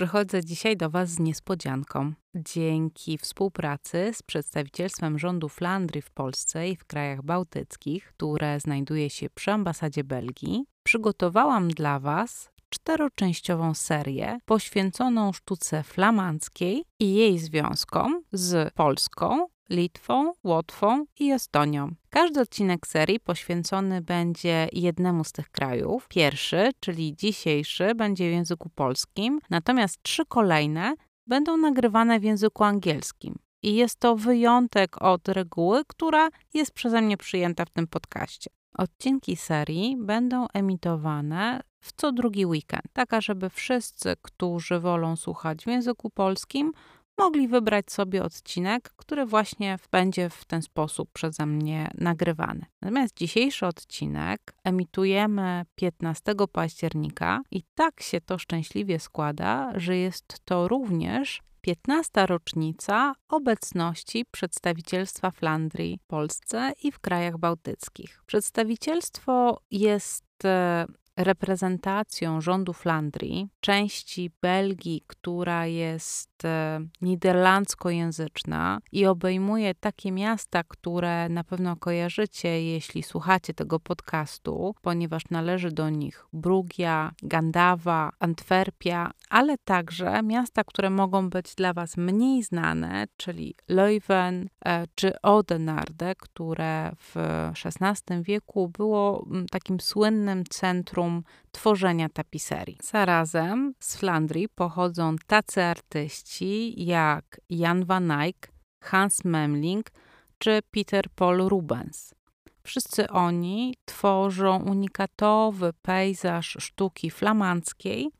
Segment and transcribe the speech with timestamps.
[0.00, 2.12] Przychodzę dzisiaj do Was z niespodzianką.
[2.34, 9.30] Dzięki współpracy z przedstawicielstwem rządu Flandrii w Polsce i w krajach bałtyckich, które znajduje się
[9.30, 18.74] przy ambasadzie Belgii, przygotowałam dla Was czteroczęściową serię poświęconą sztuce flamandzkiej i jej związkom z
[18.74, 21.94] Polską, Litwą, Łotwą i Estonią.
[22.10, 26.08] Każdy odcinek serii poświęcony będzie jednemu z tych krajów.
[26.08, 30.94] Pierwszy, czyli dzisiejszy, będzie w języku polskim, natomiast trzy kolejne
[31.26, 33.38] będą nagrywane w języku angielskim.
[33.62, 38.50] I jest to wyjątek od reguły, która jest przeze mnie przyjęta w tym podcaście.
[38.74, 45.66] Odcinki serii będą emitowane w co drugi weekend, taka żeby wszyscy, którzy wolą słuchać w
[45.66, 46.72] języku polskim,
[47.20, 52.66] mogli wybrać sobie odcinek, który właśnie będzie w ten sposób przeze mnie nagrywany.
[52.80, 60.68] Natomiast dzisiejszy odcinek emitujemy 15 października i tak się to szczęśliwie składa, że jest to
[60.68, 62.26] również 15.
[62.26, 68.22] rocznica obecności przedstawicielstwa Flandrii w Polsce i w krajach bałtyckich.
[68.26, 70.86] Przedstawicielstwo jest e,
[71.24, 81.44] reprezentacją rządu Flandrii, części Belgii, która jest e, niderlandzkojęzyczna i obejmuje takie miasta, które na
[81.44, 90.22] pewno kojarzycie, jeśli słuchacie tego podcastu, ponieważ należy do nich Brugia, Gandawa, Antwerpia, ale także
[90.22, 97.16] miasta, które mogą być dla Was mniej znane, czyli Leuven e, czy Oudenaarde, które w
[97.64, 101.22] XVI wieku było takim słynnym centrum centrum
[101.52, 102.78] tworzenia tapiserii.
[102.82, 108.52] Zarazem z Flandrii pochodzą tacy artyści jak Jan van Eyck,
[108.82, 109.90] Hans Memling
[110.38, 112.14] czy Peter Paul Rubens.
[112.62, 118.10] Wszyscy oni tworzą unikatowy pejzaż sztuki flamandzkiej,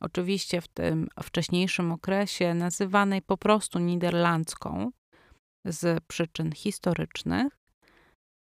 [0.00, 4.90] oczywiście w tym wcześniejszym okresie nazywanej po prostu niderlandzką
[5.64, 7.58] z przyczyn historycznych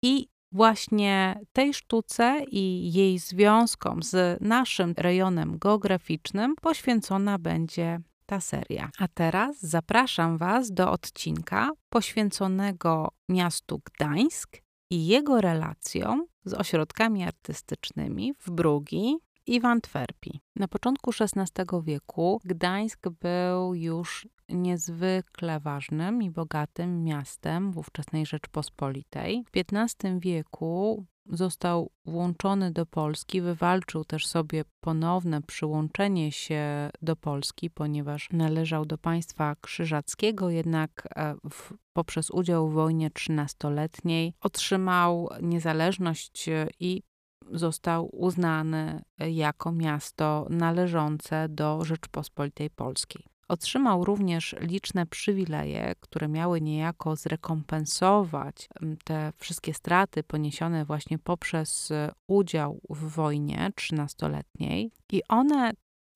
[0.03, 8.91] i właśnie tej sztuce i jej związkom z naszym rejonem geograficznym poświęcona będzie ta seria.
[8.99, 14.57] A teraz zapraszam Was do odcinka poświęconego miastu Gdańsk
[14.91, 20.41] i jego relacjom z ośrodkami artystycznymi w Brugi i w Antwerpii.
[20.57, 29.45] Na początku XVI wieku Gdańsk był już niezwykle ważnym i bogatym miastem w ówczesnej Rzeczpospolitej.
[29.53, 37.71] W XV wieku został włączony do Polski, wywalczył też sobie ponowne przyłączenie się do Polski,
[37.71, 46.49] ponieważ należał do państwa krzyżackiego, jednak e, w, poprzez udział w wojnie trzynastoletniej otrzymał niezależność
[46.81, 47.03] i
[47.53, 53.25] został uznany jako miasto należące do Rzeczpospolitej Polskiej.
[53.49, 58.69] Otrzymał również liczne przywileje, które miały niejako zrekompensować
[59.05, 61.93] te wszystkie straty poniesione właśnie poprzez
[62.27, 65.73] udział w wojnie trzynastoletniej, i one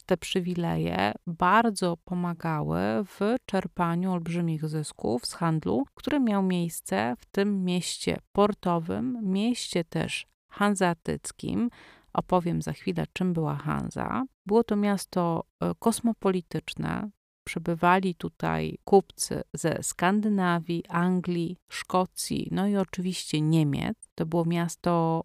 [0.07, 7.65] te przywileje bardzo pomagały w czerpaniu olbrzymich zysków z handlu, który miał miejsce w tym
[7.65, 11.71] mieście portowym, mieście też hanzatyckim.
[12.12, 14.25] Opowiem za chwilę, czym była Hanza.
[14.47, 17.11] Było to miasto e, kosmopolityczne.
[17.47, 23.97] Przybywali tutaj kupcy ze Skandynawii, Anglii, Szkocji, no i oczywiście Niemiec.
[24.15, 25.25] To było miasto,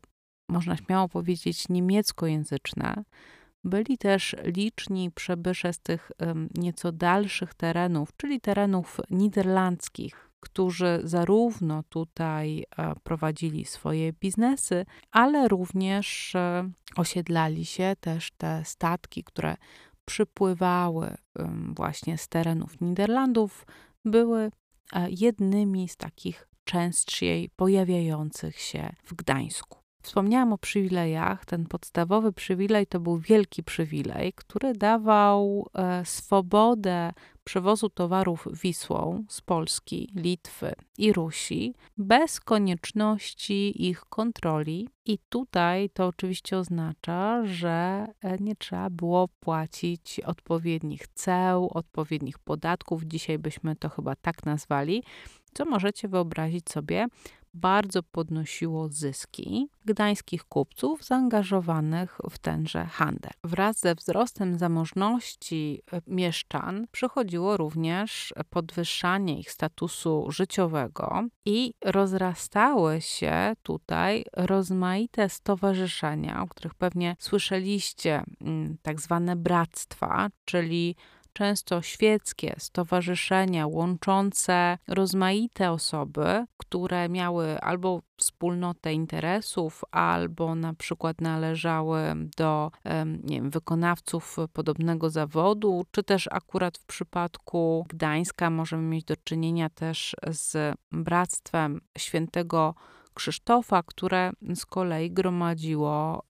[0.49, 3.03] można śmiało powiedzieć, niemieckojęzyczne.
[3.63, 6.11] Byli też liczni przebysze z tych
[6.55, 16.35] nieco dalszych terenów, czyli terenów niderlandzkich, którzy zarówno tutaj e, prowadzili swoje biznesy, ale również
[16.35, 19.55] e, osiedlali się też te statki, które
[20.05, 21.17] przypływały
[21.75, 23.65] właśnie z terenów Niderlandów,
[24.05, 24.51] były
[24.93, 29.84] e, jednymi z takich częściej pojawiających się w Gdańsku.
[30.05, 31.45] Wspomniałam o przywilejach.
[31.45, 37.13] Ten podstawowy przywilej to był wielki przywilej, który dawał e, swobodę
[37.43, 44.89] przewozu towarów Wisłą z Polski, Litwy i Rusi bez konieczności ich kontroli.
[45.05, 53.03] I tutaj to oczywiście oznacza, że e, nie trzeba było płacić odpowiednich ceł, odpowiednich podatków.
[53.03, 55.03] Dzisiaj byśmy to chyba tak nazwali,
[55.53, 57.07] co możecie wyobrazić sobie
[57.55, 63.31] bardzo podnosiło zyski gdańskich kupców zaangażowanych w tenże handel.
[63.43, 73.53] Wraz ze wzrostem zamożności e, mieszczan przychodziło również podwyższanie ich statusu życiowego i rozrastały się
[73.63, 80.95] tutaj rozmaite stowarzyszenia, o których pewnie słyszeliście, mm, tak zwane bractwa, czyli
[81.35, 91.99] często świeckie stowarzyszenia łączące rozmaite osoby, które miały albo wspólnotę interesów, albo na przykład należały
[92.37, 92.71] do
[93.23, 99.69] nie wiem, wykonawców podobnego zawodu, czy też akurat w przypadku Gdańska możemy mieć do czynienia
[99.69, 102.75] też z Bractwem Świętego
[103.15, 106.23] Krzysztofa, które z kolei gromadziło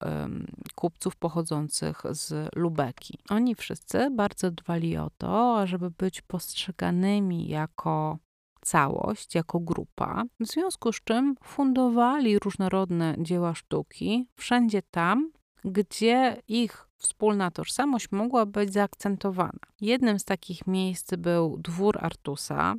[0.74, 3.18] kupców pochodzących z Lubeki.
[3.30, 8.18] Oni wszyscy bardzo dbali o to, żeby być postrzeganymi jako
[8.60, 15.30] całość, jako grupa, w związku z czym fundowali różnorodne dzieła sztuki wszędzie tam,
[15.64, 19.58] gdzie ich wspólna tożsamość mogła być zaakcentowana.
[19.80, 22.74] Jednym z takich miejsc był dwór Artusa,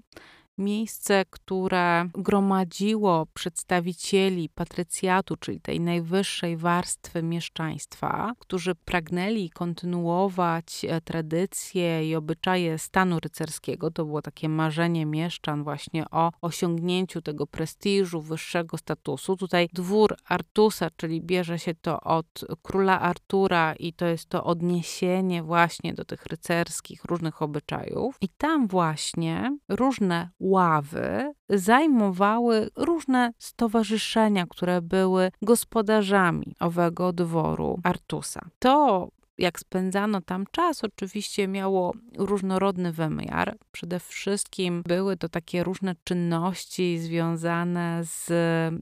[0.58, 12.10] miejsce, które gromadziło przedstawicieli patrycjatu, czyli tej najwyższej warstwy mieszczaństwa, którzy pragnęli kontynuować e, tradycje
[12.10, 13.92] i obyczaje stanu rycerskiego.
[13.92, 19.38] To było takie marzenie mieszczan właśnie o osiągnięciu tego prestiżu, wyższego statusu.
[19.38, 25.44] Tutaj dwór Artusa, czyli bierze się to od króla Artura i to jest to odniesienie
[25.44, 28.18] właśnie do tych rycerskich różnych obyczajów.
[28.22, 38.42] I tam właśnie różne ławy zajmowały różne stowarzyszenia, które były gospodarzami owego dworu Artusa.
[38.60, 39.08] To
[39.38, 43.58] jak spędzano tam czas, oczywiście miało różnorodny wymiar.
[43.72, 48.30] Przede wszystkim były to takie różne czynności związane z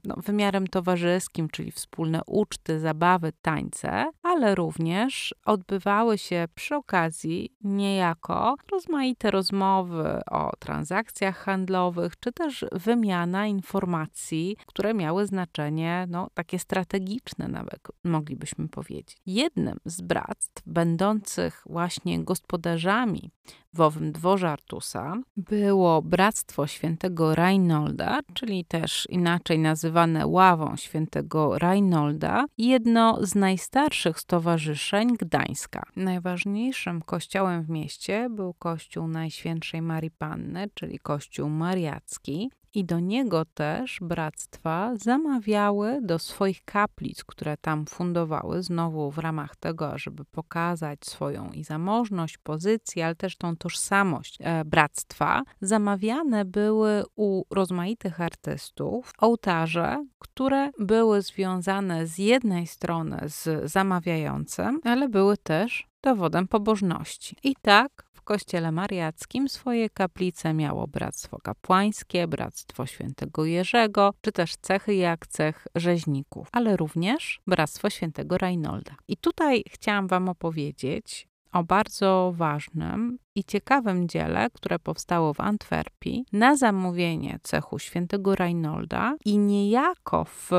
[0.04, 8.54] no, wymiarem towarzyskim, czyli wspólne uczty, zabawy, tańce, ale również odbywały się przy okazji niejako
[8.72, 17.48] rozmaite rozmowy o transakcjach handlowych, czy też wymiana informacji, które miały znaczenie no, takie strategiczne,
[17.48, 19.16] nawet moglibyśmy powiedzieć.
[19.26, 20.02] Jednym z
[20.46, 23.30] brat będących właśnie gospodarzami
[23.74, 32.44] w owym dworze Artusa było Bractwo Świętego Reinolda, czyli też inaczej nazywane Ławą Świętego Reinolda,
[32.58, 35.82] jedno z najstarszych stowarzyszeń Gdańska.
[35.96, 43.44] Najważniejszym kościołem w mieście był kościół Najświętszej Marii Panny, czyli kościół mariacki, i do niego
[43.44, 51.06] też bractwa zamawiały do swoich kaplic, które tam fundowały, znowu w ramach tego, żeby pokazać
[51.06, 59.12] swoją i zamożność, pozycję, ale też tą tożsamość e, bractwa, zamawiane były u rozmaitych artystów
[59.18, 67.36] ołtarze, które były związane z jednej strony z zamawiającym, ale były też dowodem pobożności.
[67.42, 74.94] I tak kościele mariackim swoje kaplice miało Bractwo Kapłańskie, Bractwo Świętego Jerzego, czy też cechy
[74.94, 78.94] jak cech rzeźników, ale również Bractwo Świętego Reinolda.
[79.08, 86.24] I tutaj chciałam Wam opowiedzieć o bardzo ważnym i ciekawym dziele, które powstało w Antwerpii
[86.32, 90.50] na zamówienie cechu świętego Reinolda i niejako w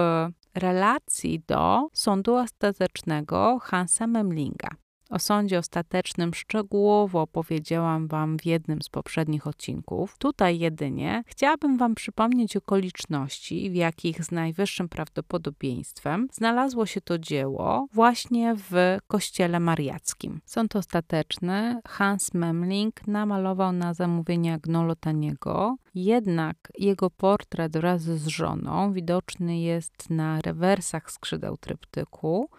[0.56, 4.70] relacji do sądu ostatecznego Hansa Memlinga.
[5.10, 10.18] O sądzie ostatecznym szczegółowo opowiedziałam Wam w jednym z poprzednich odcinków.
[10.18, 17.88] Tutaj jedynie chciałabym Wam przypomnieć okoliczności, w jakich z najwyższym prawdopodobieństwem znalazło się to dzieło
[17.94, 20.42] właśnie w kościele mariackim.
[20.46, 29.60] Sąd ostateczny Hans Memling namalował na zamówienie Agnolotaniego, jednak jego portret wraz z żoną widoczny
[29.60, 32.50] jest na rewersach skrzydeł tryptyku,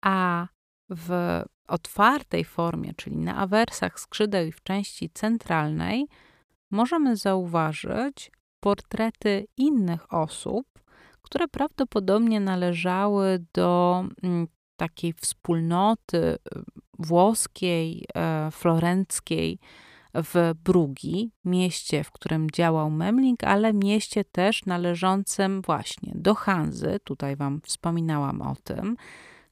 [0.00, 0.46] a
[0.90, 6.06] w otwartej formie, czyli na awersach skrzydeł i w części centralnej,
[6.70, 10.66] możemy zauważyć portrety innych osób,
[11.22, 16.38] które prawdopodobnie należały do mm, takiej wspólnoty y,
[16.98, 19.58] włoskiej, e, florenckiej
[20.14, 26.98] w Brugi, mieście, w którym działał Memling, ale mieście też należącym właśnie do Hanzy.
[27.04, 28.96] Tutaj Wam wspominałam o tym.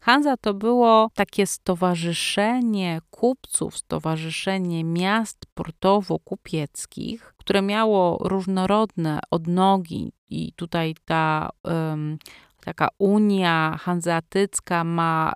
[0.00, 10.94] Hanza to było takie stowarzyszenie kupców, stowarzyszenie miast portowo-kupieckich, które miało różnorodne odnogi i tutaj
[11.04, 12.18] ta um,
[12.64, 15.32] taka unia hanzeatycka ma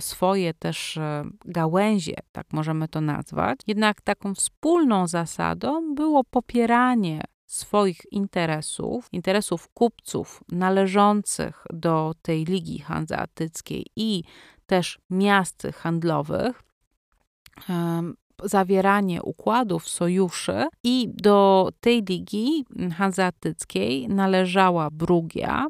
[0.00, 0.98] swoje też
[1.44, 3.58] gałęzie, tak możemy to nazwać.
[3.66, 7.20] Jednak taką wspólną zasadą było popieranie
[7.54, 14.24] swoich interesów, interesów kupców należących do tej ligi hanzeatyckiej i
[14.66, 16.62] też miast handlowych,
[18.44, 22.64] zawieranie układów, sojuszy i do tej ligi
[22.96, 25.66] hanzeatyckiej należała Brugia,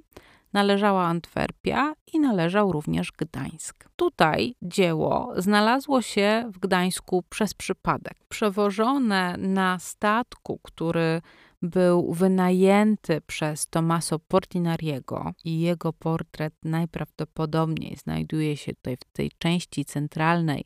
[0.53, 3.89] należała Antwerpia i należał również Gdańsk.
[3.97, 8.15] Tutaj dzieło znalazło się w Gdańsku przez przypadek.
[8.29, 11.21] Przewożone na statku, który
[11.65, 19.85] był wynajęty przez Tommaso Portinariego i jego portret najprawdopodobniej znajduje się tutaj w tej części
[19.85, 20.65] centralnej,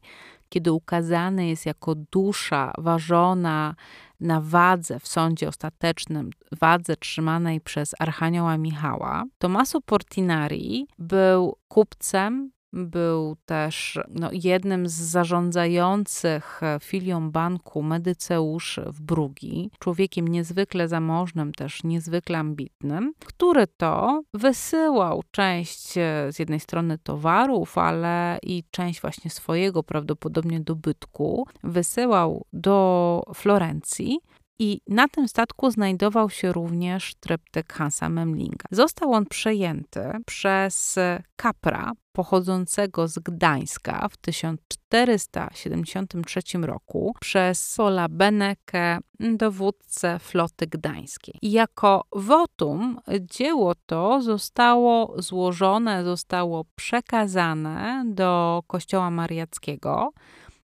[0.49, 3.75] kiedy ukazany jest jako dusza ważona
[4.21, 9.25] na wadze w sądzie ostatecznym, wadze trzymanej przez Archanioła Michała.
[9.39, 19.71] Tommaso Portinari był kupcem był też no, jednym z zarządzających filią banku Medyceusz w Brugi,
[19.79, 27.79] człowiekiem niezwykle zamożnym, też niezwykle ambitnym, który to wysyłał część e, z jednej strony towarów,
[27.79, 34.19] ale i część właśnie swojego prawdopodobnie dobytku, wysyłał do Florencji
[34.59, 38.67] i na tym statku znajdował się również tryptyk Hansa Memlinga.
[38.71, 40.99] Został on przejęty przez
[41.37, 51.35] kapra pochodzącego z Gdańska w 1473 roku przez Pola Beneke, dowódcę floty gdańskiej.
[51.43, 60.13] I jako wotum dzieło to zostało złożone, zostało przekazane do kościoła mariackiego,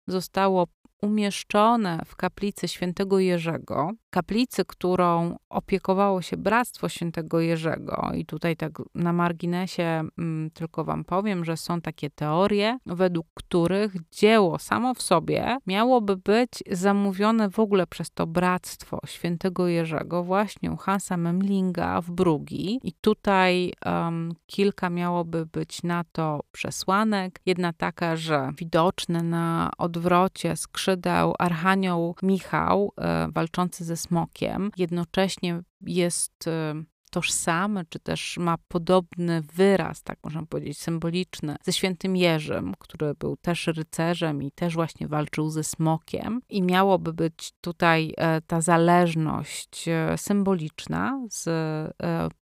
[0.06, 0.66] zostało
[1.04, 8.10] umieszczone w kaplicy świętego Jerzego, kaplicy, którą opiekowało się Bractwo Świętego Jerzego.
[8.14, 13.96] I tutaj tak na marginesie mm, tylko wam powiem, że są takie teorie, według których
[14.10, 20.72] dzieło samo w sobie miałoby być zamówione w ogóle przez to Bractwo Świętego Jerzego właśnie
[20.72, 22.80] u Hansa Memlinga w Brugi.
[22.82, 27.40] I tutaj um, kilka miałoby być na to przesłanek.
[27.46, 30.93] Jedna taka, że widoczne na odwrocie skrzydeł
[31.38, 36.74] Archanioł Michał, e, walczący ze smokiem, jednocześnie jest e,
[37.10, 43.36] tożsamy, czy też ma podobny wyraz, tak można powiedzieć, symboliczny, ze świętym Jerzym, który był
[43.36, 46.40] też rycerzem i też właśnie walczył ze smokiem.
[46.48, 49.86] I miałoby być tutaj e, ta zależność
[50.16, 51.48] symboliczna z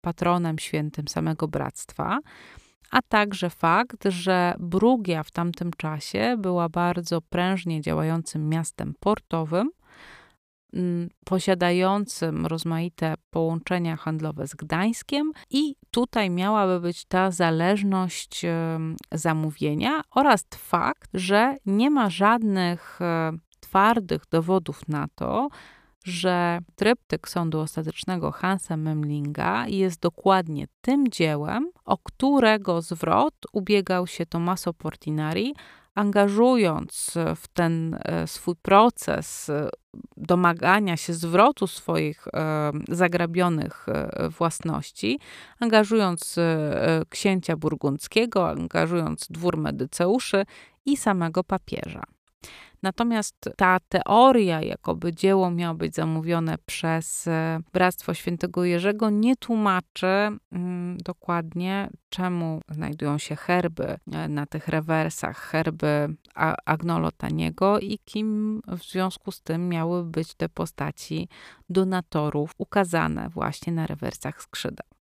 [0.01, 2.19] patronem świętym samego bractwa
[2.91, 9.69] a także fakt, że Brugia w tamtym czasie była bardzo prężnie działającym miastem portowym,
[10.73, 18.45] Mm, posiadającym rozmaite połączenia handlowe z Gdańskiem i tutaj miałaby być ta zależność
[19.11, 25.47] zamówienia oraz fakt, że nie ma żadnych e, twardych dowodów na to,
[26.03, 34.25] że tryptyk sądu ostatecznego Hansa Memlinga jest dokładnie tym dziełem, o którego zwrot ubiegał się
[34.25, 35.53] Tommaso Portinari,
[35.95, 39.69] angażując w ten e, swój proces e,
[40.17, 43.85] domagania się zwrotu swoich e, zagrabionych
[44.37, 45.19] własności,
[45.59, 46.35] angażując
[47.09, 50.45] księcia burgundzkiego, angażując dwór medyceuszy
[50.85, 52.03] i samego papieża.
[52.83, 60.07] Natomiast ta teoria, jakoby dzieło miało być zamówione przez e, Bractwo Świętego Jerzego, nie tłumaczy
[60.51, 66.15] mm, dokładnie, czemu znajdują się herby e, na tych rewersach, herby
[66.65, 71.27] Agnolo Taniego i kim w związku z tym miały być te postaci
[71.69, 75.00] donatorów ukazane właśnie na rewersach skrzydeł.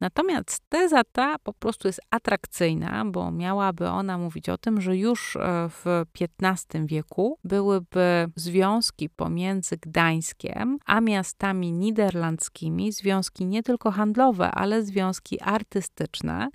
[0.00, 5.36] Natomiast teza ta po prostu jest atrakcyjna, bo miałaby ona mówić o tym, że już
[5.36, 6.04] e, w
[6.40, 15.40] XV wieku byłyby związki pomiędzy Gdańskiem a miastami niderlandzkimi, związki nie tylko handlowe, ale związki
[15.40, 16.48] artystyczne,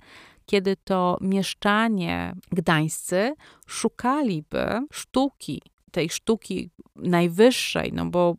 [0.46, 3.34] kiedy to mieszczanie gdańscy
[3.66, 8.36] szukaliby sztuki tej sztuki najwyższej, no bo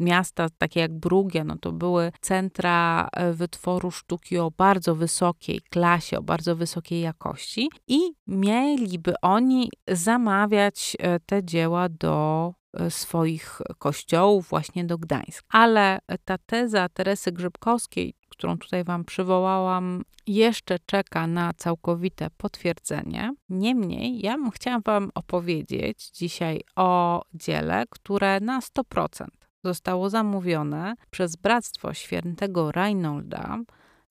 [0.00, 6.18] miasta takie jak Brugia, no to były centra e, wytworu sztuki o bardzo wysokiej klasie,
[6.18, 14.48] o bardzo wysokiej jakości i mieliby oni zamawiać e, te dzieła do e, swoich kościołów,
[14.48, 15.44] właśnie do Gdańsk.
[15.48, 23.34] Ale ta teza Teresy Grzybkowskiej, którą tutaj Wam przywołałam, jeszcze czeka na całkowite potwierdzenie.
[23.48, 29.26] Niemniej, ja bym chciała Wam opowiedzieć dzisiaj o dziele, które na 100%
[29.64, 33.58] zostało zamówione przez Bractwo Świętego Reinolda,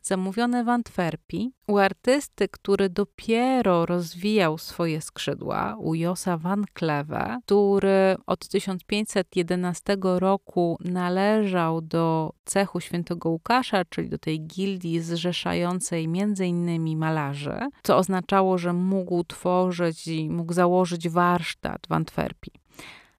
[0.08, 8.16] zamówione w Antwerpii, u artysty, który dopiero rozwijał swoje skrzydła, u Josa van Kleve, który
[8.25, 16.98] od 1511 roku należał do cechu świętego Łukasza, czyli do tej gildii zrzeszającej m.in.
[16.98, 22.66] malarzy, co oznaczało, że mógł tworzyć i mógł założyć warsztat w Antwerpii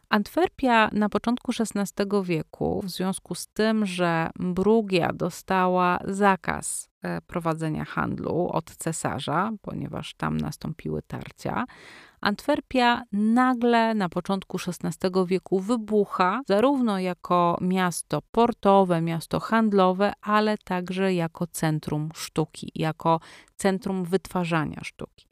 [0.08, 7.84] Antwerpia na początku XVI wieku, w związku z tym, że Brugia dostała zakaz e, prowadzenia
[7.84, 11.64] handlu od cesarza, ponieważ tam nastąpiły tarcia,
[12.20, 21.14] Antwerpia nagle na początku XVI wieku wybucha, zarówno jako miasto portowe, miasto handlowe, ale także
[21.14, 23.20] jako centrum sztuki, jako
[23.56, 25.26] centrum wytwarzania sztuki.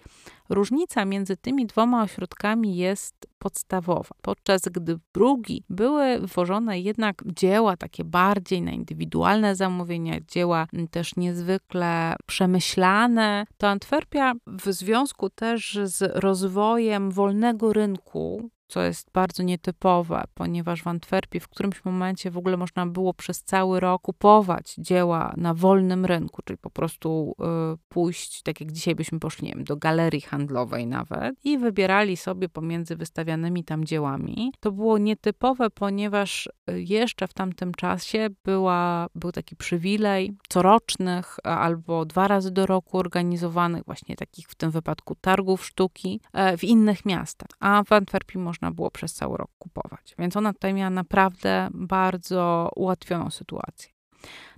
[0.49, 4.14] Różnica między tymi dwoma ośrodkami jest podstawowa.
[4.23, 11.16] Podczas gdy w Brugi były wywożone jednak dzieła takie bardziej na indywidualne zamówienia, dzieła też
[11.16, 20.25] niezwykle przemyślane, to Antwerpia w związku też z rozwojem wolnego rynku co jest bardzo nietypowe,
[20.35, 25.35] ponieważ w Antwerpii w którymś momencie w ogóle można było przez cały rok kupować dzieła
[25.37, 27.35] na wolnym rynku, czyli po prostu
[27.75, 32.16] y, pójść, tak jak dzisiaj byśmy poszli, nie wiem, do galerii handlowej nawet i wybierali
[32.16, 34.52] sobie pomiędzy wystawianymi tam dziełami.
[34.61, 42.04] To było nietypowe, ponieważ y, jeszcze w tamtym czasie była, był taki przywilej corocznych albo
[42.04, 47.06] dwa razy do roku organizowanych właśnie takich w tym wypadku targów sztuki e, w innych
[47.06, 50.14] miastach, a w Antwerpii można było przez cały rok kupować.
[50.18, 53.90] Więc ona tutaj miała naprawdę bardzo ułatwioną sytuację.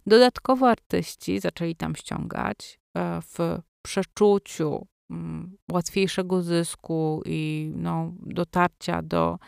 [0.06, 4.86] Dodatkowo artyści zaczęli tam ściągać e, w przeczuciu
[5.72, 9.38] łatwiejszego zysku i no, dotarcia do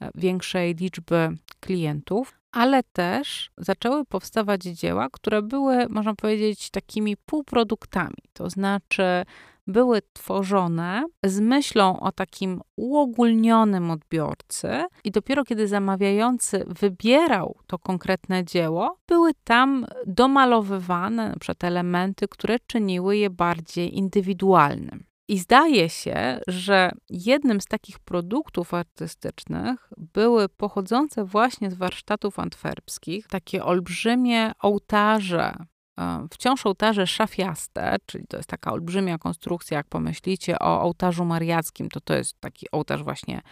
[0.00, 1.28] e, większej liczby
[1.60, 8.22] klientów, ale też zaczęły powstawać dzieła, które były, można powiedzieć, takimi półproduktami.
[8.32, 9.24] To znaczy,
[9.66, 18.44] były tworzone z myślą o takim uogólnionym odbiorcy, i dopiero kiedy zamawiający wybierał to konkretne
[18.44, 25.04] dzieło, były tam domalowywane na przykład elementy, które czyniły je bardziej indywidualnym.
[25.28, 33.28] I zdaje się, że jednym z takich produktów artystycznych były pochodzące właśnie z warsztatów antwerpskich
[33.28, 35.56] takie olbrzymie ołtarze
[36.30, 42.00] wciąż ołtarze szafiaste, czyli to jest taka olbrzymia konstrukcja, jak pomyślicie o ołtarzu mariackim, to
[42.00, 43.42] to jest taki ołtarz właśnie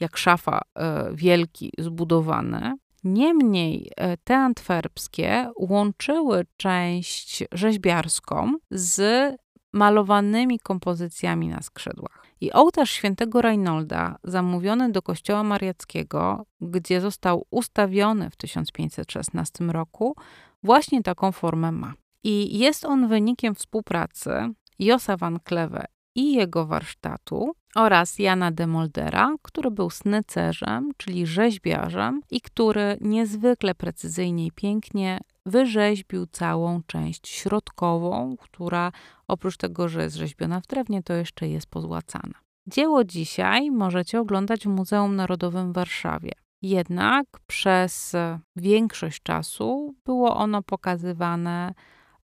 [0.00, 2.74] jak szafa e, wielki, zbudowany.
[3.04, 9.34] Niemniej e, te antwerpskie łączyły część rzeźbiarską z
[9.72, 12.26] malowanymi kompozycjami na skrzydłach.
[12.40, 20.16] I ołtarz świętego Reinolda, zamówiony do kościoła mariackiego, gdzie został ustawiony w 1516 roku,
[20.62, 21.94] właśnie taką formę ma.
[22.24, 24.30] I jest on wynikiem współpracy
[24.78, 32.20] Josa van Kleve i jego warsztatu oraz Jana de Moldera, który był snycerzem, czyli rzeźbiarzem
[32.30, 38.92] i który niezwykle precyzyjnie i pięknie wyrzeźbił całą część środkową, która
[39.28, 42.34] oprócz tego, że jest rzeźbiona w drewnie, to jeszcze jest pozłacana.
[42.66, 46.32] Dzieło dzisiaj możecie oglądać w Muzeum Narodowym w Warszawie.
[46.66, 48.12] Jednak przez
[48.56, 51.74] większość czasu było ono pokazywane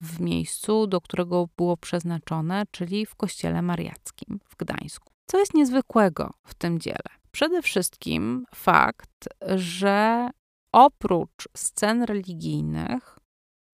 [0.00, 5.12] w miejscu, do którego było przeznaczone, czyli w Kościele Mariackim w Gdańsku.
[5.26, 7.11] Co jest niezwykłego w tym dziele?
[7.31, 10.31] Przede wszystkim fakt, że
[10.72, 13.18] oprócz scen religijnych,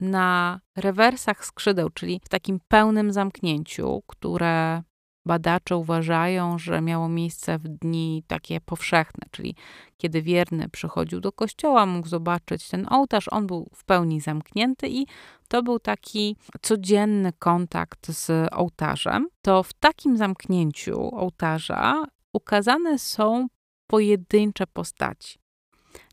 [0.00, 4.82] na rewersach skrzydeł, czyli w takim pełnym zamknięciu, które
[5.26, 9.54] Badacze uważają, że miało miejsce w dni takie powszechne, czyli
[9.96, 15.06] kiedy wierny przychodził do kościoła, mógł zobaczyć ten ołtarz, on był w pełni zamknięty i
[15.48, 19.28] to był taki codzienny kontakt z ołtarzem.
[19.42, 23.46] To w takim zamknięciu ołtarza ukazane są
[23.86, 25.38] pojedyncze postaci.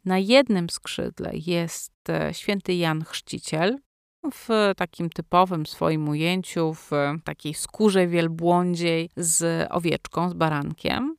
[0.06, 3.78] Na jednym skrzydle jest e, święty Jan Chrzciciel,
[4.32, 6.92] w takim typowym swoim ujęciu, w
[7.24, 11.16] takiej skórze wielbłądziej z owieczką, z barankiem.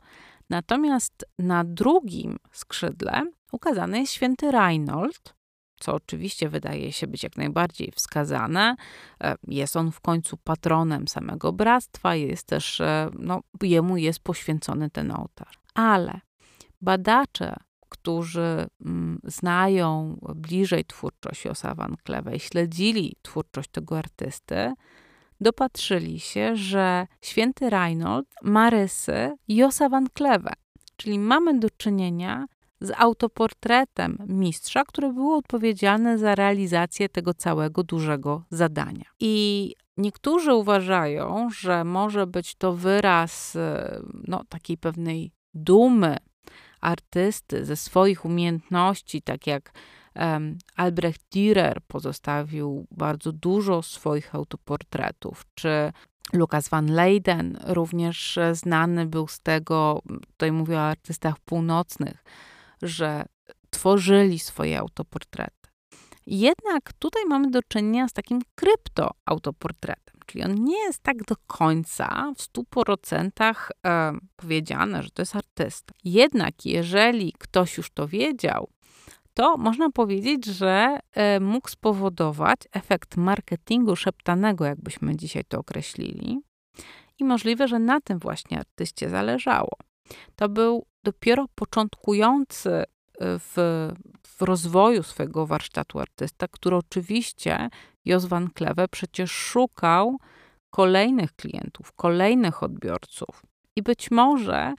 [0.50, 5.34] Natomiast na drugim skrzydle ukazany jest święty Reinhold,
[5.80, 8.76] co oczywiście wydaje się być jak najbardziej wskazane.
[9.20, 14.90] E, jest on w końcu patronem samego bractwa, jest też, e, no, jemu jest poświęcony
[14.90, 15.58] ten ołtarz.
[15.74, 16.20] Ale
[16.80, 17.56] badacze
[17.94, 24.72] którzy mm, znają bliżej twórczość Josa Van Kleve i śledzili twórczość tego artysty,
[25.40, 30.52] dopatrzyli się, że święty Reinhold ma rysy Josa Van Kleve,
[30.96, 32.46] czyli mamy do czynienia
[32.80, 39.04] z autoportretem mistrza, który był odpowiedzialny za realizację tego całego dużego zadania.
[39.20, 43.56] I niektórzy uważają, że może być to wyraz
[44.28, 46.16] no, takiej pewnej dumy
[46.84, 49.72] artysty ze swoich umiejętności, tak jak
[50.16, 55.92] um, Albrecht Dürer pozostawił bardzo dużo swoich autoportretów, czy
[56.32, 62.24] Lukas van Leyden również znany był z tego, tutaj mówię o artystach północnych,
[62.82, 63.24] że
[63.70, 65.68] tworzyli swoje autoportrety.
[66.26, 72.32] Jednak tutaj mamy do czynienia z takim kryptoautoportretem, czyli on nie jest tak do końca
[72.36, 72.42] w
[72.74, 73.30] 100%
[73.86, 75.94] e, powiedziane, że to jest artysta.
[76.04, 78.68] Jednak jeżeli ktoś już to wiedział,
[79.34, 86.40] to można powiedzieć, że e, mógł spowodować efekt marketingu szeptanego, jakbyśmy dzisiaj to określili.
[87.18, 89.76] I możliwe, że na tym właśnie artyście zależało.
[90.36, 92.84] To był dopiero początkujący e,
[93.18, 93.54] w,
[94.22, 97.68] w rozwoju swojego warsztatu artysta, który oczywiście
[98.04, 100.16] Jos van Kleve przecież szukał
[100.70, 103.42] kolejnych klientów, kolejnych odbiorców.
[103.76, 104.74] I być może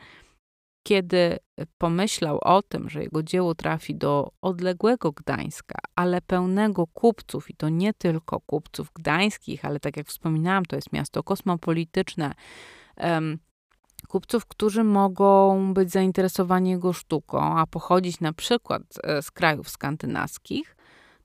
[0.88, 1.38] kiedy
[1.78, 7.70] pomyślał o tym, że jego dzieło trafi do odległego Gdańska, ale pełnego kupców, i to
[7.70, 12.34] nie tylko kupców gdańskich, ale tak jak wspominałam, to jest miasto kosmopolityczne,
[12.98, 13.38] um,
[14.08, 20.76] kupców, którzy mogą być zainteresowani jego sztuką, a pochodzić na przykład e, z krajów skandynawskich,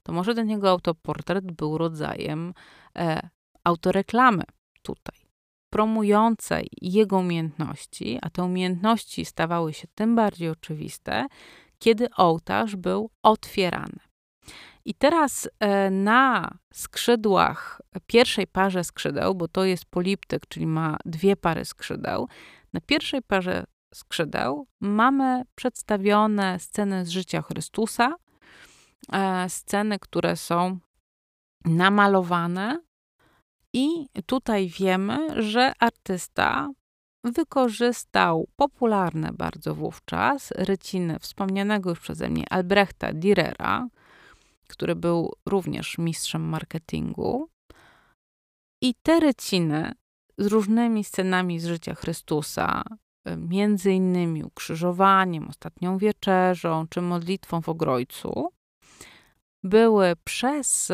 [0.02, 2.54] to może ten jego autoportret był rodzajem
[2.98, 3.28] e,
[3.64, 4.42] autoreklamy
[4.82, 5.30] tutaj
[5.70, 11.26] promującej jego umiejętności, a te umiejętności stawały się tym bardziej oczywiste,
[11.78, 13.98] kiedy ołtarz był otwierany.
[14.84, 21.36] I teraz e, na skrzydłach pierwszej parze skrzydeł, bo to jest poliptyk, czyli ma dwie
[21.36, 22.28] pary skrzydeł,
[22.72, 28.14] na pierwszej parze skrzydeł mamy przedstawione sceny z życia Chrystusa,
[29.48, 30.78] sceny, które są
[31.64, 32.80] namalowane
[33.72, 36.68] i tutaj wiemy, że artysta
[37.24, 43.86] wykorzystał popularne bardzo wówczas ryciny wspomnianego już przeze mnie Albrechta Dürera,
[44.66, 47.48] który był również mistrzem marketingu.
[48.82, 49.92] I te ryciny
[50.38, 52.82] z różnymi scenami z życia Chrystusa,
[53.36, 58.52] między innymi ukrzyżowaniem, ostatnią wieczerzą czy modlitwą w Ogrojcu,
[59.64, 60.92] były przez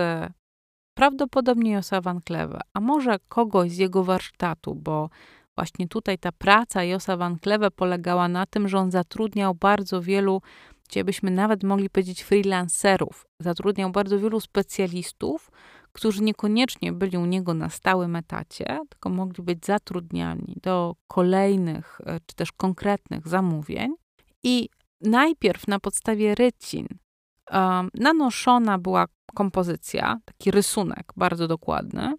[0.97, 5.11] prawdopodobnie Josa Van Kleve, a może kogoś z jego warsztatu, bo
[5.57, 10.43] właśnie tutaj ta praca Josa Van Kleve polegała na tym, że on zatrudniał bardzo wielu,
[10.89, 15.51] gdzie byśmy nawet mogli powiedzieć freelancerów, zatrudniał bardzo wielu specjalistów,
[15.93, 22.21] którzy niekoniecznie byli u niego na stałym etacie, tylko mogli być zatrudniani do kolejnych e,
[22.27, 23.95] czy też konkretnych zamówień.
[24.45, 24.69] I
[25.01, 26.87] najpierw na podstawie rycin
[27.95, 32.15] nanoszona była kompozycja, taki rysunek bardzo dokładny,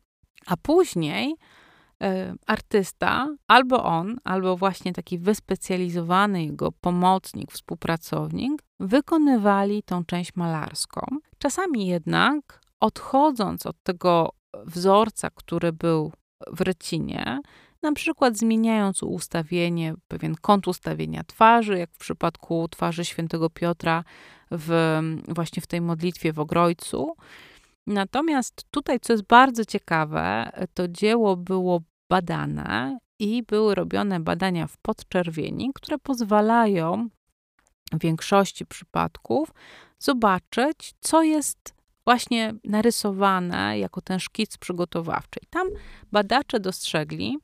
[0.46, 2.06] a później y,
[2.48, 11.02] artysta, albo on, albo właśnie taki wyspecjalizowany jego pomocnik, współpracownik, wykonywali tą część malarską.
[11.38, 14.30] Czasami jednak, odchodząc od tego
[14.66, 16.12] wzorca, który był
[16.48, 17.40] w rycinie,
[17.84, 24.04] na przykład zmieniając ustawienie, pewien kąt ustawienia twarzy, jak w przypadku twarzy świętego Piotra
[24.52, 27.16] w, właśnie w tej modlitwie w Ogrojcu.
[27.88, 34.78] Natomiast tutaj, co jest bardzo ciekawe, to dzieło było badane i były robione badania w
[34.78, 37.10] podczerwieni, które pozwalają
[37.94, 39.52] w większości przypadków
[40.00, 41.77] zobaczyć, co jest
[42.08, 45.40] właśnie narysowane jako ten szkic przygotowawczy.
[45.44, 45.68] I tam
[46.12, 47.38] badacze dostrzegli,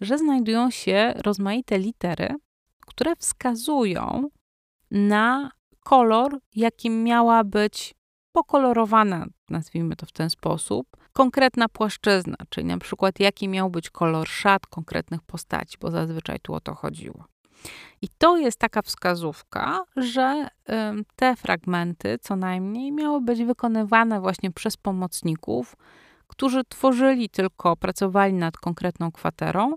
[0.00, 2.34] że znajdują się rozmaite litery,
[2.86, 4.28] które wskazują
[4.90, 5.50] na
[5.80, 7.94] kolor, jakim miała być
[8.32, 14.28] pokolorowana, nazwijmy to w ten sposób, konkretna płaszczyzna, czyli na przykład jaki miał być kolor
[14.28, 17.24] szat konkretnych postaci, bo zazwyczaj tu o to chodziło.
[18.02, 20.48] I to jest taka wskazówka, że
[21.16, 25.76] te fragmenty co najmniej miały być wykonywane właśnie przez pomocników,
[26.26, 29.74] którzy tworzyli tylko, pracowali nad konkretną kwaterą,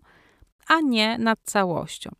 [0.67, 2.11] a nie nad całością.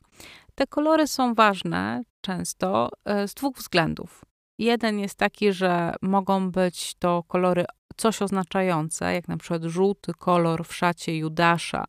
[0.56, 4.26] Te kolory są ważne często e, z dwóch względów.
[4.58, 7.66] Jeden jest taki, że mogą być to kolory
[7.98, 11.86] coś oznaczające, jak na przykład żółty kolor w szacie Judasza,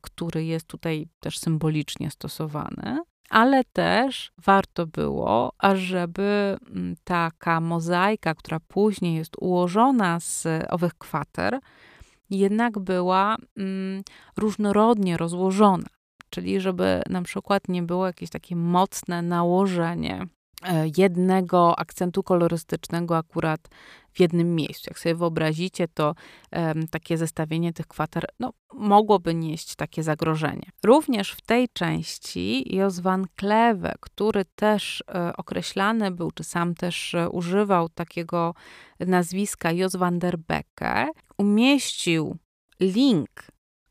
[0.00, 2.98] który jest tutaj też symbolicznie stosowany,
[3.30, 11.58] ale też warto było, ażeby mm, taka mozaika, która później jest ułożona z owych kwater,
[12.30, 14.02] jednak była mm,
[14.36, 15.88] różnorodnie rozłożona.
[16.30, 20.26] Czyli żeby na przykład nie było jakieś takie mocne nałożenie e,
[20.96, 23.68] jednego akcentu kolorystycznego akurat
[24.12, 24.84] w jednym miejscu.
[24.90, 26.14] Jak sobie wyobrazicie, to
[26.52, 30.70] um, takie zestawienie tych kwater no, mogłoby nieść takie zagrożenie.
[30.84, 37.14] Również w tej części Jos van Kleve, który też e, określany był, czy sam też
[37.14, 38.54] e, używał takiego
[39.00, 42.36] nazwiska Jos van der Becke, umieścił
[42.80, 43.30] link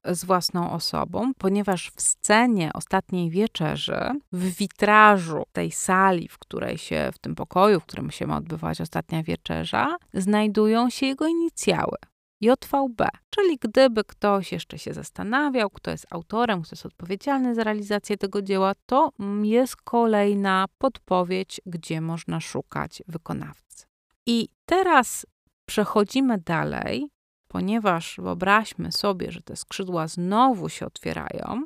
[0.05, 3.99] z własną osobą, ponieważ w scenie ostatniej wieczerzy,
[4.31, 8.81] w witrażu tej sali, w której się, w tym pokoju, w którym się ma odbywać
[8.81, 11.97] ostatnia wieczerza, znajdują się jego inicjały.
[12.41, 18.17] JVB, czyli gdyby ktoś jeszcze się zastanawiał, kto jest autorem, kto jest odpowiedzialny za realizację
[18.17, 19.11] tego dzieła, to
[19.43, 23.85] jest kolejna podpowiedź, gdzie można szukać wykonawcy.
[24.25, 25.25] I teraz
[25.65, 27.09] przechodzimy dalej,
[27.49, 31.63] ponieważ wyobraźmy sobie, że te skrzydła znowu się otwierają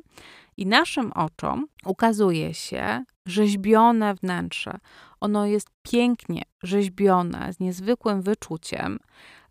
[0.56, 4.78] i naszym oczom ukazuje się rzeźbione wnętrze.
[5.20, 8.98] Ono jest pięknie rzeźbione, z niezwykłym wyczuciem.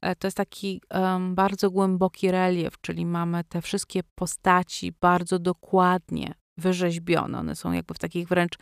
[0.02, 6.34] E, to jest taki um, bardzo głęboki relief, czyli mamy te wszystkie postaci bardzo dokładnie
[6.58, 7.39] wyrzeźbione.
[7.39, 8.54] One są jakby w takich wręcz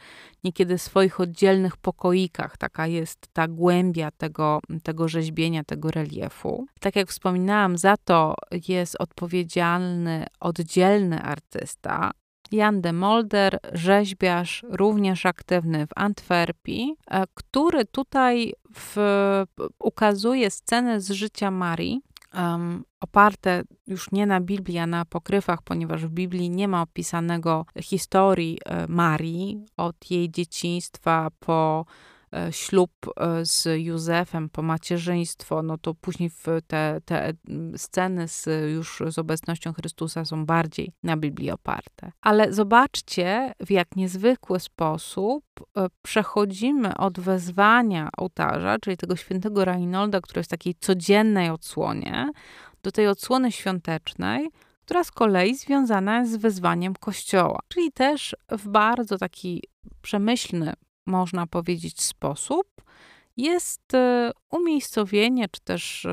[0.44, 2.58] niekiedy swoich oddzielnych pokoikach.
[2.58, 6.66] Taka jest ta głębia tego, tego rzeźbienia, tego reliefu.
[6.80, 8.36] Tak jak wspominałam, za to
[8.68, 12.12] jest odpowiedzialny oddzielny artysta,
[12.52, 18.96] Jan de Molder, rzeźbiarz, również aktywny w Antwerpii, e, który tutaj w,
[19.80, 22.02] ukazuje sceny z życia Marii,
[22.36, 27.66] um, oparte już nie na Biblii, a na pokrywach, ponieważ w Biblii nie ma opisanego
[27.82, 31.86] historii e, Marii od jej dzieciństwa po
[32.52, 36.32] ślub e, z Józefem, po macierzyństwo, no to później
[36.68, 37.34] te, te
[37.78, 42.12] sceny z, już z obecnością Chrystusa są bardziej na Biblii oparte.
[42.22, 45.44] Ale zobaczcie, w jak niezwykły sposób
[45.78, 52.30] e, przechodzimy od wezwania ołtarza, czyli tego świętego Reinolda, który jest w takiej codziennej odsłonie,
[52.84, 54.50] do tej odsłony świątecznej,
[54.86, 59.64] która z kolei związana jest z wezwaniem Kościoła, czyli też w bardzo taki
[60.02, 60.74] przemyślny
[61.12, 62.68] można powiedzieć, sposób
[63.38, 66.08] jest e, umiejscowienie, czy też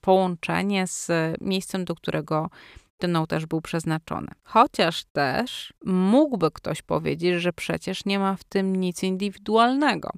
[0.00, 1.10] połączenie z
[1.40, 2.50] miejscem, do którego
[2.98, 4.28] ten ołtarz był przeznaczony.
[4.44, 10.10] Chociaż też mógłby ktoś powiedzieć, że przecież nie ma w tym nic indywidualnego,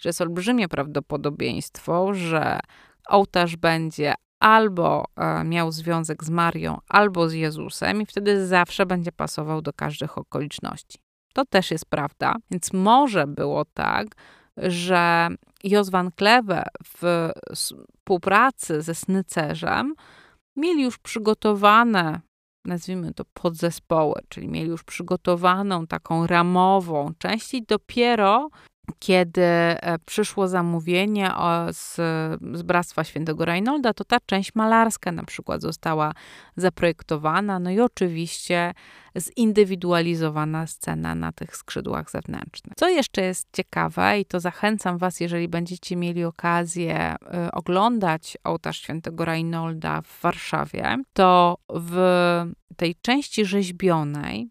[0.00, 2.60] że jest olbrzymie prawdopodobieństwo, że
[3.08, 9.12] ołtarz będzie albo e, miał związek z Marią, albo z Jezusem, i wtedy zawsze będzie
[9.12, 10.98] pasował do każdych okoliczności.
[11.32, 12.36] To też jest prawda.
[12.50, 14.06] Więc może było tak,
[14.56, 15.28] że
[15.64, 19.94] Jos van Kleve w współpracy ze Snycerzem
[20.56, 22.20] mieli już przygotowane,
[22.64, 28.48] nazwijmy to podzespoły, czyli mieli już przygotowaną taką ramową część i dopiero
[28.98, 31.30] kiedy e, przyszło zamówienie
[31.72, 31.94] z,
[32.54, 36.12] z Bractwa Świętego Reinolda, to ta część malarska na przykład została
[36.56, 38.74] zaprojektowana, no i oczywiście
[39.16, 42.74] zindywidualizowana scena na tych skrzydłach zewnętrznych.
[42.76, 47.16] Co jeszcze jest ciekawe i to zachęcam Was, jeżeli będziecie mieli okazję e,
[47.52, 51.96] oglądać ołtarz Świętego Reinolda w Warszawie, to w
[52.76, 54.48] tej części rzeźbionej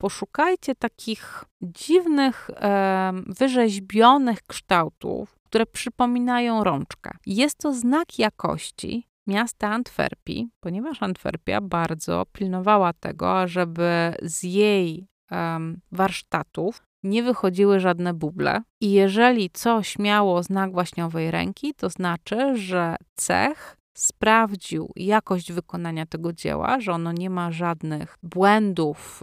[0.00, 7.10] poszukajcie takich dziwnych, e, wyrzeźbionych kształtów, które przypominają rączkę.
[7.26, 15.58] Jest to znak jakości miasta Antwerpii, ponieważ Antwerpia bardzo pilnowała tego, żeby z jej e,
[15.92, 18.62] warsztatów nie wychodziły żadne buble.
[18.80, 26.32] I jeżeli coś miało znak waśniowej ręki, to znaczy, że cech sprawdził jakość wykonania tego
[26.32, 29.22] dzieła, że ono nie ma żadnych błędów,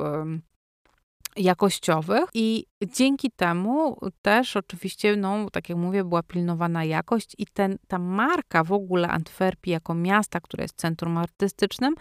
[1.38, 7.78] jakościowych i dzięki temu też oczywiście, no tak jak mówię, była pilnowana jakość i ten,
[7.88, 11.96] ta marka w ogóle Antwerpii jako miasta, które jest centrum artystycznym,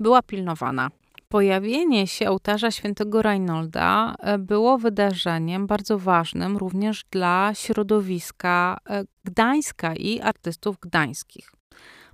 [0.00, 0.90] była pilnowana.
[1.28, 9.94] Pojawienie się ołtarza świętego Reinolda e, było wydarzeniem bardzo ważnym również dla środowiska e, Gdańska
[9.94, 11.52] i artystów gdańskich.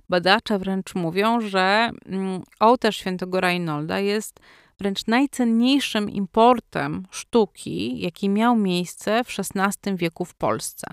[0.09, 4.39] Badacze wręcz mówią, że mm, ołtarz świętego Reinolda jest
[4.79, 10.87] wręcz najcenniejszym importem sztuki, jaki miał miejsce w XVI wieku w Polsce.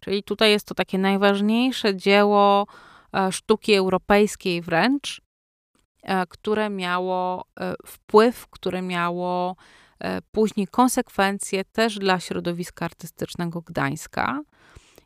[0.00, 2.66] Czyli tutaj jest to takie najważniejsze dzieło
[3.14, 5.22] e, sztuki europejskiej wręcz,
[6.02, 9.56] e, które miało e, wpływ, które miało
[10.32, 14.40] później konsekwencje też dla środowiska artystycznego Gdańska.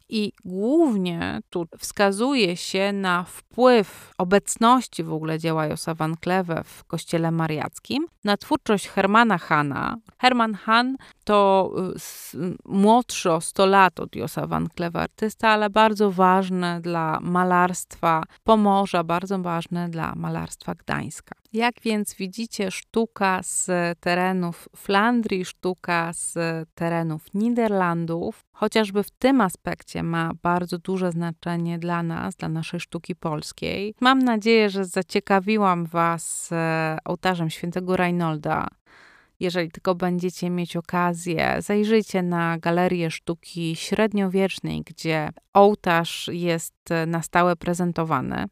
[0.08, 6.84] I głównie tu wskazuje się na wpływ obecności w ogóle dzieła Josa van Kleve w
[6.84, 9.96] kościele mariackim na twórczość Hermana Hanna.
[10.18, 11.70] Herman Hahn to
[12.34, 18.22] y, młodszy o 100 lat od Josa van Kleve artysta, ale bardzo ważny dla malarstwa
[18.44, 21.43] Pomorza, bardzo ważny dla malarstwa Gdańska.
[21.54, 26.34] Jak więc widzicie, sztuka z terenów Flandrii, sztuka z
[26.74, 33.16] terenów Niderlandów, chociażby w tym aspekcie ma bardzo duże znaczenie dla nas, dla naszej sztuki
[33.16, 33.94] polskiej.
[34.00, 38.68] Mam nadzieję, że zaciekawiłam Was e, ołtarzem świętego Reinolda.
[39.40, 46.74] Jeżeli tylko będziecie mieć okazję, zajrzyjcie na galerię sztuki średniowiecznej, gdzie ołtarz jest
[47.06, 48.44] na stałe prezentowany.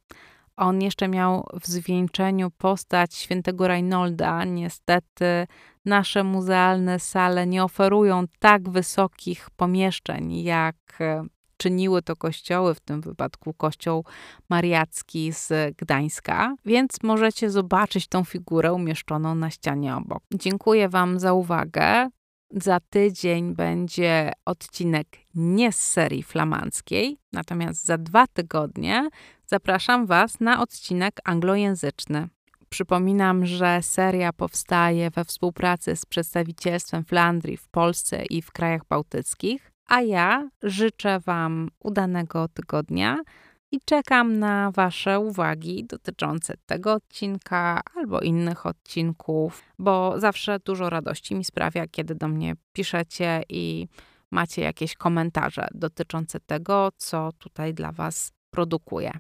[0.57, 4.45] On jeszcze miał w zwieńczeniu postać świętego Reinolda.
[4.45, 5.47] Niestety
[5.85, 11.25] nasze muzealne sale nie oferują tak wysokich pomieszczeń, jak e,
[11.57, 14.05] czyniły to kościoły, w tym wypadku kościół
[14.51, 20.23] mariacki z Gdańska, więc możecie zobaczyć tą figurę umieszczoną na ścianie obok.
[20.35, 22.09] Dziękuję Wam za uwagę.
[22.61, 29.09] Za tydzień będzie odcinek nie z serii flamandzkiej, natomiast za dwa tygodnie
[29.47, 32.29] zapraszam Was na odcinek anglojęzyczny.
[32.69, 39.73] Przypominam, że seria powstaje we współpracy z przedstawicielstwem Flandrii w Polsce i w krajach bałtyckich,
[39.87, 43.19] a ja życzę Wam udanego tygodnia
[43.73, 51.35] i czekam na Wasze uwagi dotyczące tego odcinka albo innych odcinków, bo zawsze dużo radości
[51.35, 53.89] mi sprawia, kiedy do mnie piszecie i
[54.31, 59.13] macie jakieś komentarze dotyczące tego, co tutaj dla Was produkuję.